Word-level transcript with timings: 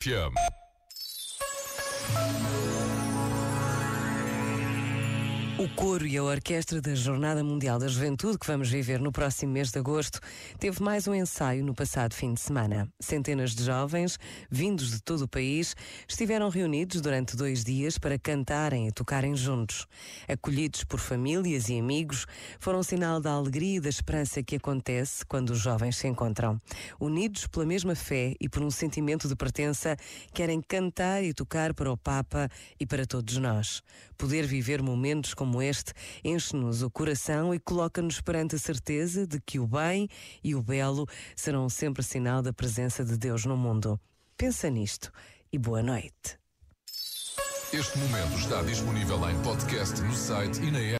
Pium. 0.00 0.57
O 5.58 5.68
coro 5.70 6.06
e 6.06 6.16
a 6.16 6.22
orquestra 6.22 6.80
da 6.80 6.94
Jornada 6.94 7.42
Mundial 7.42 7.80
da 7.80 7.88
Juventude, 7.88 8.38
que 8.38 8.46
vamos 8.46 8.70
viver 8.70 9.00
no 9.00 9.10
próximo 9.10 9.52
mês 9.52 9.72
de 9.72 9.78
agosto, 9.80 10.20
teve 10.56 10.80
mais 10.80 11.08
um 11.08 11.14
ensaio 11.16 11.64
no 11.64 11.74
passado 11.74 12.14
fim 12.14 12.32
de 12.32 12.40
semana. 12.40 12.88
Centenas 13.00 13.56
de 13.56 13.64
jovens, 13.64 14.20
vindos 14.48 14.92
de 14.92 15.02
todo 15.02 15.22
o 15.22 15.28
país, 15.28 15.74
estiveram 16.08 16.48
reunidos 16.48 17.00
durante 17.00 17.36
dois 17.36 17.64
dias 17.64 17.98
para 17.98 18.16
cantarem 18.16 18.86
e 18.86 18.92
tocarem 18.92 19.34
juntos. 19.34 19.88
Acolhidos 20.28 20.84
por 20.84 21.00
famílias 21.00 21.68
e 21.68 21.76
amigos, 21.76 22.24
foram 22.60 22.80
sinal 22.84 23.18
da 23.20 23.32
alegria 23.32 23.78
e 23.78 23.80
da 23.80 23.88
esperança 23.88 24.40
que 24.44 24.54
acontece 24.54 25.26
quando 25.26 25.50
os 25.50 25.58
jovens 25.58 25.96
se 25.96 26.06
encontram. 26.06 26.60
Unidos 27.00 27.48
pela 27.48 27.66
mesma 27.66 27.96
fé 27.96 28.36
e 28.40 28.48
por 28.48 28.62
um 28.62 28.70
sentimento 28.70 29.26
de 29.26 29.34
pertença, 29.34 29.96
querem 30.32 30.62
cantar 30.62 31.24
e 31.24 31.34
tocar 31.34 31.74
para 31.74 31.90
o 31.90 31.96
Papa 31.96 32.48
e 32.78 32.86
para 32.86 33.04
todos 33.04 33.36
nós. 33.38 33.82
Poder 34.16 34.46
viver 34.46 34.82
momentos 34.82 35.34
como 35.34 35.47
como 35.48 35.62
este 35.62 35.94
enche-nos 36.22 36.82
o 36.82 36.90
coração 36.90 37.54
e 37.54 37.58
coloca-nos 37.58 38.20
perante 38.20 38.54
a 38.54 38.58
certeza 38.58 39.26
de 39.26 39.40
que 39.40 39.58
o 39.58 39.66
bem 39.66 40.06
e 40.44 40.54
o 40.54 40.62
belo 40.62 41.08
serão 41.34 41.70
sempre 41.70 42.02
sinal 42.02 42.42
da 42.42 42.52
presença 42.52 43.02
de 43.02 43.16
Deus 43.16 43.46
no 43.46 43.56
mundo. 43.56 43.98
Pensa 44.36 44.68
nisto 44.68 45.10
e 45.50 45.56
boa 45.56 45.82
noite. 45.82 46.38
Este 47.72 47.98
momento 47.98 48.38
está 48.38 48.60
disponível 48.62 49.30
em 49.30 49.42
podcast 49.42 50.02
no 50.02 50.14
site 50.14 50.60
e 50.60 50.70
na. 50.70 50.80